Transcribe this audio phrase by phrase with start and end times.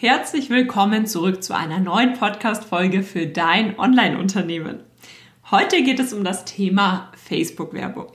[0.00, 4.78] Herzlich willkommen zurück zu einer neuen Podcast-Folge für dein Online-Unternehmen.
[5.50, 8.06] Heute geht es um das Thema Facebook-Werbung.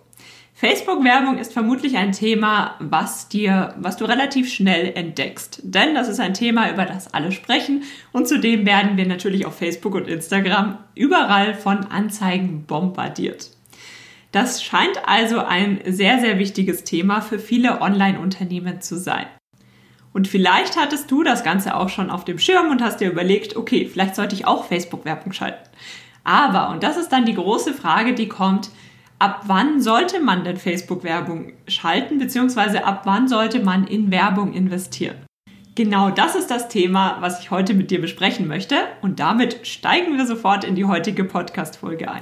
[0.53, 5.59] Facebook-Werbung ist vermutlich ein Thema, was dir, was du relativ schnell entdeckst.
[5.65, 7.83] Denn das ist ein Thema, über das alle sprechen.
[8.13, 13.49] Und zudem werden wir natürlich auf Facebook und Instagram überall von Anzeigen bombardiert.
[14.31, 19.25] Das scheint also ein sehr, sehr wichtiges Thema für viele Online-Unternehmen zu sein.
[20.13, 23.55] Und vielleicht hattest du das Ganze auch schon auf dem Schirm und hast dir überlegt,
[23.55, 25.69] okay, vielleicht sollte ich auch Facebook-Werbung schalten.
[26.23, 28.69] Aber, und das ist dann die große Frage, die kommt,
[29.19, 35.15] ab wann sollte man denn Facebook-Werbung schalten, beziehungsweise ab wann sollte man in Werbung investieren?
[35.75, 38.75] Genau das ist das Thema, was ich heute mit dir besprechen möchte.
[39.01, 42.21] Und damit steigen wir sofort in die heutige Podcast-Folge ein.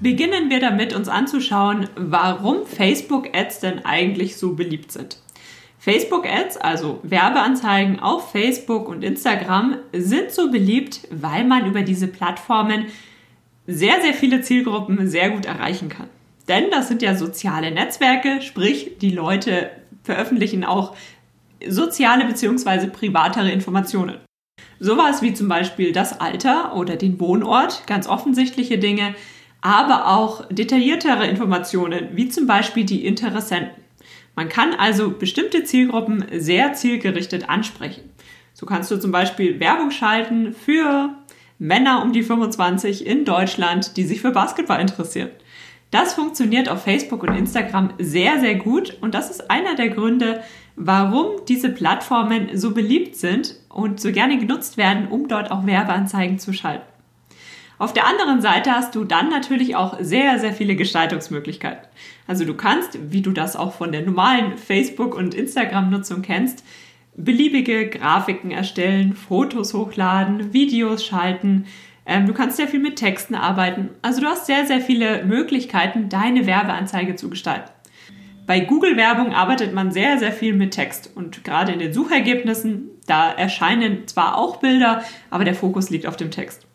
[0.00, 5.18] Beginnen wir damit, uns anzuschauen, warum Facebook-Ads denn eigentlich so beliebt sind.
[5.80, 12.86] Facebook-Ads, also Werbeanzeigen auf Facebook und Instagram, sind so beliebt, weil man über diese Plattformen
[13.66, 16.08] sehr, sehr viele Zielgruppen sehr gut erreichen kann.
[16.46, 19.70] Denn das sind ja soziale Netzwerke, sprich die Leute
[20.04, 20.96] veröffentlichen auch
[21.66, 22.86] soziale bzw.
[22.86, 24.16] privatere Informationen.
[24.80, 29.14] Sowas wie zum Beispiel das Alter oder den Wohnort, ganz offensichtliche Dinge,
[29.60, 33.82] aber auch detailliertere Informationen, wie zum Beispiel die Interessenten.
[34.36, 38.08] Man kann also bestimmte Zielgruppen sehr zielgerichtet ansprechen.
[38.54, 41.14] So kannst du zum Beispiel Werbung schalten für
[41.58, 45.30] Männer um die 25 in Deutschland, die sich für Basketball interessieren.
[45.90, 50.42] Das funktioniert auf Facebook und Instagram sehr, sehr gut und das ist einer der Gründe,
[50.76, 56.38] warum diese Plattformen so beliebt sind und so gerne genutzt werden, um dort auch Werbeanzeigen
[56.38, 56.86] zu schalten.
[57.78, 61.86] Auf der anderen Seite hast du dann natürlich auch sehr, sehr viele Gestaltungsmöglichkeiten.
[62.26, 66.64] Also du kannst, wie du das auch von der normalen Facebook- und Instagram-Nutzung kennst,
[67.16, 71.66] beliebige Grafiken erstellen, Fotos hochladen, Videos schalten.
[72.04, 73.90] Ähm, du kannst sehr viel mit Texten arbeiten.
[74.02, 77.70] Also du hast sehr, sehr viele Möglichkeiten, deine Werbeanzeige zu gestalten.
[78.46, 83.30] Bei Google-Werbung arbeitet man sehr, sehr viel mit Text und gerade in den Suchergebnissen, da
[83.30, 86.67] erscheinen zwar auch Bilder, aber der Fokus liegt auf dem Text.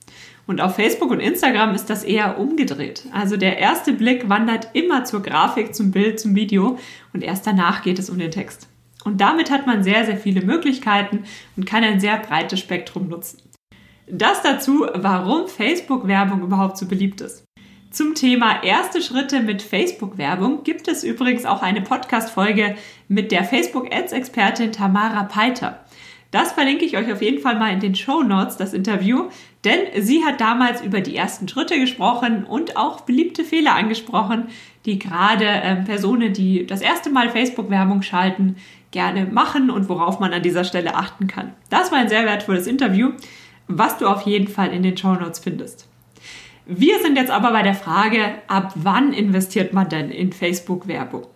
[0.46, 3.06] Und auf Facebook und Instagram ist das eher umgedreht.
[3.14, 6.78] Also der erste Blick wandert immer zur Grafik, zum Bild, zum Video
[7.14, 8.68] und erst danach geht es um den Text.
[9.06, 11.24] Und damit hat man sehr, sehr viele Möglichkeiten
[11.56, 13.42] und kann ein sehr breites Spektrum nutzen.
[14.08, 17.46] Das dazu, warum Facebook-Werbung überhaupt so beliebt ist.
[17.90, 22.76] Zum Thema erste Schritte mit Facebook-Werbung gibt es übrigens auch eine Podcast-Folge
[23.08, 25.86] mit der Facebook-Ads-Expertin Tamara Peiter.
[26.34, 29.30] Das verlinke ich euch auf jeden Fall mal in den Show Notes, das Interview,
[29.66, 34.48] denn sie hat damals über die ersten Schritte gesprochen und auch beliebte Fehler angesprochen,
[34.88, 38.56] die gerade äh, Personen, die das erste Mal Facebook-Werbung schalten,
[38.90, 41.54] gerne machen und worauf man an dieser Stelle achten kann.
[41.70, 43.12] Das war ein sehr wertvolles Interview,
[43.68, 45.88] was du auf jeden Fall in den Show Notes findest.
[46.66, 51.28] Wir sind jetzt aber bei der Frage, ab wann investiert man denn in Facebook-Werbung?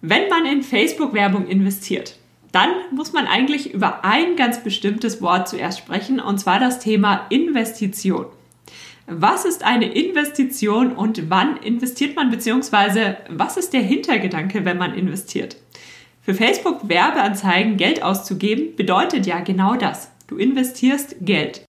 [0.00, 2.16] Wenn man in Facebook-Werbung investiert,
[2.52, 7.26] dann muss man eigentlich über ein ganz bestimmtes Wort zuerst sprechen, und zwar das Thema
[7.30, 8.26] Investition.
[9.06, 14.94] Was ist eine Investition und wann investiert man, beziehungsweise was ist der Hintergedanke, wenn man
[14.94, 15.56] investiert?
[16.20, 20.12] Für Facebook Werbeanzeigen Geld auszugeben bedeutet ja genau das.
[20.28, 21.64] Du investierst Geld.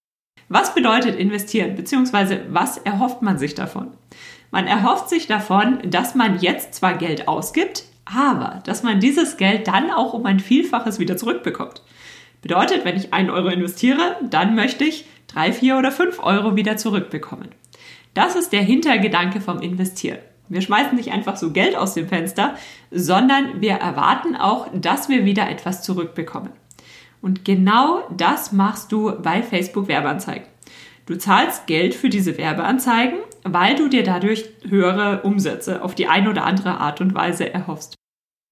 [0.47, 3.87] Was bedeutet investieren, beziehungsweise was erhofft man sich davon?
[4.51, 9.67] Man erhofft sich davon, dass man jetzt zwar Geld ausgibt, aber dass man dieses Geld
[9.67, 11.81] dann auch um ein Vielfaches wieder zurückbekommt.
[12.41, 16.77] Bedeutet, wenn ich einen Euro investiere, dann möchte ich drei, vier oder fünf Euro wieder
[16.77, 17.49] zurückbekommen.
[18.13, 20.19] Das ist der Hintergedanke vom Investieren.
[20.49, 22.55] Wir schmeißen nicht einfach so Geld aus dem Fenster,
[22.91, 26.51] sondern wir erwarten auch, dass wir wieder etwas zurückbekommen.
[27.21, 30.45] Und genau das machst du bei Facebook Werbeanzeigen.
[31.05, 36.29] Du zahlst Geld für diese Werbeanzeigen, weil du dir dadurch höhere Umsätze auf die eine
[36.29, 37.95] oder andere Art und Weise erhoffst.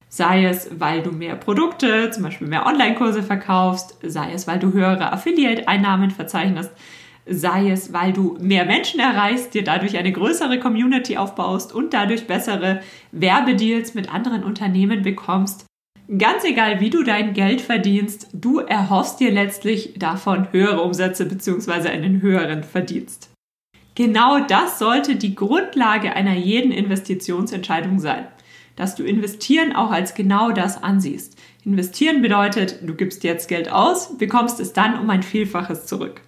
[0.10, 4.74] Sei es, weil du mehr Produkte, zum Beispiel mehr Online-Kurse verkaufst, sei es, weil du
[4.74, 6.72] höhere Affiliate-Einnahmen verzeichnest,
[7.26, 12.28] sei es, weil du mehr Menschen erreichst, dir dadurch eine größere Community aufbaust und dadurch
[12.28, 12.82] bessere
[13.14, 15.66] Werbedeals mit anderen Unternehmen bekommst.
[16.18, 21.88] Ganz egal, wie du dein Geld verdienst, du erhoffst dir letztlich davon höhere Umsätze bzw.
[21.88, 23.31] einen höheren Verdienst.
[23.96, 28.26] Genau das sollte die Grundlage einer jeden Investitionsentscheidung sein,
[28.76, 31.38] dass du investieren auch als genau das ansiehst.
[31.66, 36.22] Investieren bedeutet, du gibst jetzt Geld aus, bekommst es dann um ein Vielfaches zurück.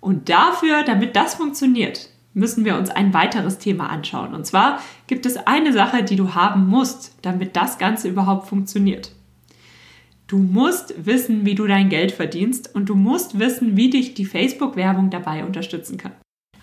[0.00, 4.34] Und dafür, damit das funktioniert, müssen wir uns ein weiteres Thema anschauen.
[4.34, 9.12] Und zwar gibt es eine Sache, die du haben musst, damit das Ganze überhaupt funktioniert.
[10.26, 14.24] Du musst wissen, wie du dein Geld verdienst und du musst wissen, wie dich die
[14.24, 16.12] Facebook-Werbung dabei unterstützen kann.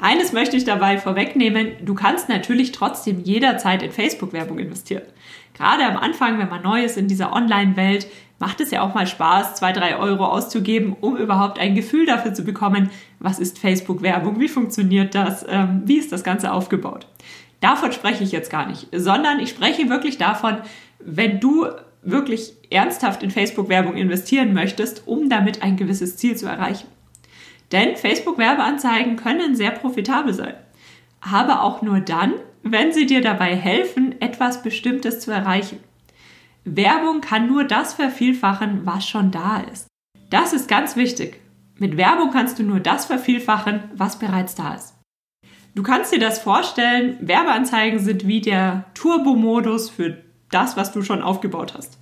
[0.02, 5.04] Eines möchte ich dabei vorwegnehmen, du kannst natürlich trotzdem jederzeit in Facebook-Werbung investieren.
[5.54, 8.08] Gerade am Anfang, wenn man neu ist in dieser Online-Welt,
[8.40, 12.34] macht es ja auch mal Spaß, zwei, drei Euro auszugeben, um überhaupt ein Gefühl dafür
[12.34, 17.06] zu bekommen, was ist Facebook-Werbung, wie funktioniert das, ähm, wie ist das Ganze aufgebaut.
[17.60, 20.60] Davon spreche ich jetzt gar nicht, sondern ich spreche wirklich davon,
[21.00, 21.68] wenn du
[22.02, 26.88] wirklich ernsthaft in Facebook-Werbung investieren möchtest, um damit ein gewisses Ziel zu erreichen.
[27.72, 30.56] Denn Facebook-Werbeanzeigen können sehr profitabel sein.
[31.22, 32.34] Aber auch nur dann,
[32.64, 35.80] wenn sie dir dabei helfen, etwas Bestimmtes zu erreichen.
[36.66, 39.88] Werbung kann nur das vervielfachen, was schon da ist.
[40.30, 41.40] Das ist ganz wichtig.
[41.78, 44.96] Mit Werbung kannst du nur das vervielfachen, was bereits da ist.
[45.76, 50.18] Du kannst dir das vorstellen, Werbeanzeigen sind wie der Turbo-Modus für
[50.52, 51.98] das, was du schon aufgebaut hast.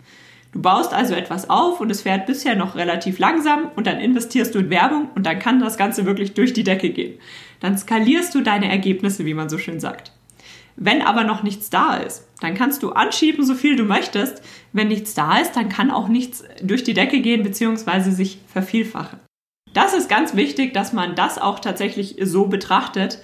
[0.58, 4.56] Du baust also etwas auf und es fährt bisher noch relativ langsam und dann investierst
[4.56, 7.20] du in Werbung und dann kann das Ganze wirklich durch die Decke gehen.
[7.60, 10.14] Dann skalierst du deine Ergebnisse, wie man so schön sagt.
[10.76, 14.42] Wenn aber noch nichts da ist, dann kannst du anschieben, so viel du möchtest.
[14.74, 18.10] Wenn nichts da ist, dann kann auch nichts durch die Decke gehen bzw.
[18.10, 19.20] sich vervielfachen.
[19.76, 23.20] Das ist ganz wichtig, dass man das auch tatsächlich so betrachtet.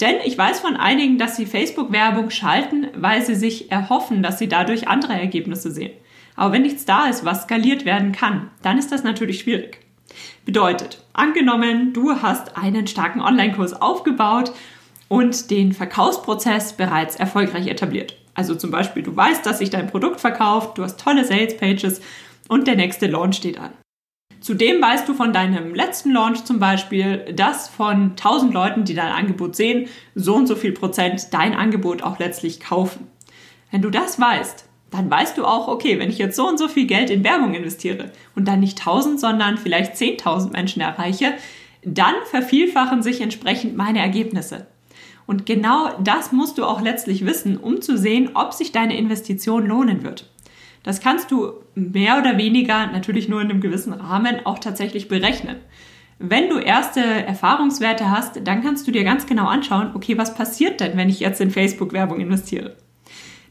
[0.00, 4.48] Denn ich weiß von einigen, dass sie Facebook-Werbung schalten, weil sie sich erhoffen, dass sie
[4.48, 5.92] dadurch andere Ergebnisse sehen.
[6.38, 9.80] Aber wenn nichts da ist, was skaliert werden kann, dann ist das natürlich schwierig.
[10.44, 14.52] Bedeutet, angenommen, du hast einen starken Online-Kurs aufgebaut
[15.08, 18.16] und den Verkaufsprozess bereits erfolgreich etabliert.
[18.34, 22.00] Also zum Beispiel, du weißt, dass sich dein Produkt verkauft, du hast tolle Sales Pages
[22.46, 23.72] und der nächste Launch steht an.
[24.40, 29.10] Zudem weißt du von deinem letzten Launch zum Beispiel, dass von 1000 Leuten, die dein
[29.10, 33.08] Angebot sehen, so und so viel Prozent dein Angebot auch letztlich kaufen.
[33.72, 36.68] Wenn du das weißt, dann weißt du auch, okay, wenn ich jetzt so und so
[36.68, 41.34] viel Geld in Werbung investiere und dann nicht 1000, sondern vielleicht 10.000 Menschen erreiche,
[41.84, 44.66] dann vervielfachen sich entsprechend meine Ergebnisse.
[45.26, 49.66] Und genau das musst du auch letztlich wissen, um zu sehen, ob sich deine Investition
[49.66, 50.30] lohnen wird.
[50.82, 55.56] Das kannst du mehr oder weniger, natürlich nur in einem gewissen Rahmen, auch tatsächlich berechnen.
[56.18, 60.80] Wenn du erste Erfahrungswerte hast, dann kannst du dir ganz genau anschauen, okay, was passiert
[60.80, 62.76] denn, wenn ich jetzt in Facebook-Werbung investiere?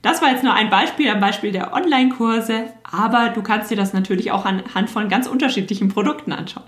[0.01, 3.94] Das war jetzt nur ein Beispiel, ein Beispiel der Online-Kurse, aber du kannst dir das
[3.94, 6.67] natürlich auch anhand von ganz unterschiedlichen Produkten anschauen.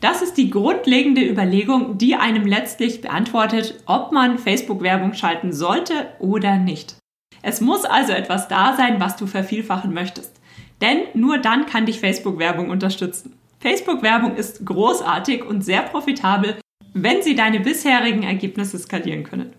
[0.00, 6.58] Das ist die grundlegende Überlegung, die einem letztlich beantwortet, ob man Facebook-Werbung schalten sollte oder
[6.58, 6.96] nicht.
[7.40, 10.40] Es muss also etwas da sein, was du vervielfachen möchtest.
[10.82, 13.38] Denn nur dann kann dich Facebook-Werbung unterstützen.
[13.60, 16.56] Facebook-Werbung ist großartig und sehr profitabel,
[16.92, 19.54] wenn sie deine bisherigen Ergebnisse skalieren können.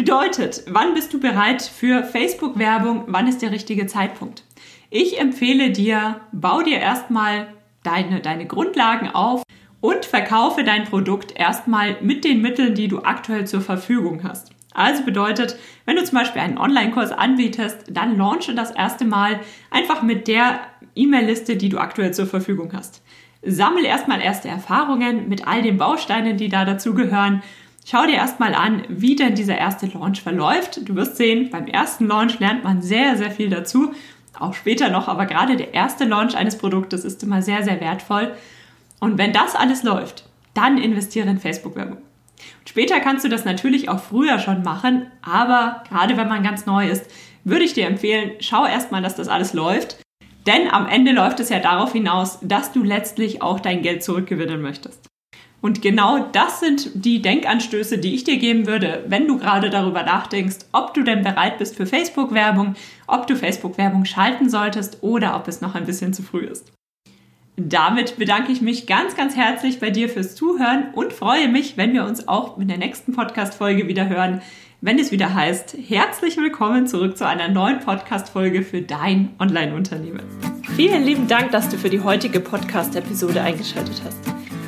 [0.00, 3.04] Bedeutet, wann bist du bereit für Facebook-Werbung?
[3.08, 4.44] Wann ist der richtige Zeitpunkt?
[4.88, 7.48] Ich empfehle dir, bau dir erstmal
[7.82, 9.42] deine, deine Grundlagen auf
[9.82, 14.52] und verkaufe dein Produkt erstmal mit den Mitteln, die du aktuell zur Verfügung hast.
[14.72, 20.00] Also bedeutet, wenn du zum Beispiel einen Online-Kurs anbietest, dann launche das erste Mal einfach
[20.00, 20.60] mit der
[20.94, 23.02] E-Mail-Liste, die du aktuell zur Verfügung hast.
[23.42, 27.42] Sammel erstmal erste Erfahrungen mit all den Bausteinen, die da dazugehören
[27.90, 30.88] Schau dir erstmal an, wie denn dieser erste Launch verläuft.
[30.88, 33.92] Du wirst sehen, beim ersten Launch lernt man sehr, sehr viel dazu.
[34.38, 38.30] Auch später noch, aber gerade der erste Launch eines Produktes ist immer sehr, sehr wertvoll.
[39.00, 40.22] Und wenn das alles läuft,
[40.54, 41.96] dann investiere in Facebook-Werbung.
[42.64, 46.88] Später kannst du das natürlich auch früher schon machen, aber gerade wenn man ganz neu
[46.88, 47.10] ist,
[47.42, 49.98] würde ich dir empfehlen, schau erstmal, dass das alles läuft.
[50.46, 54.62] Denn am Ende läuft es ja darauf hinaus, dass du letztlich auch dein Geld zurückgewinnen
[54.62, 55.09] möchtest.
[55.60, 60.02] Und genau das sind die Denkanstöße, die ich dir geben würde, wenn du gerade darüber
[60.02, 62.74] nachdenkst, ob du denn bereit bist für Facebook-Werbung,
[63.06, 66.72] ob du Facebook-Werbung schalten solltest oder ob es noch ein bisschen zu früh ist.
[67.56, 71.92] Damit bedanke ich mich ganz, ganz herzlich bei dir fürs Zuhören und freue mich, wenn
[71.92, 74.40] wir uns auch in der nächsten Podcast-Folge wieder hören,
[74.80, 80.22] wenn es wieder heißt, herzlich willkommen zurück zu einer neuen Podcast-Folge für dein Online-Unternehmen.
[80.74, 84.39] Vielen lieben Dank, dass du für die heutige Podcast-Episode eingeschaltet hast.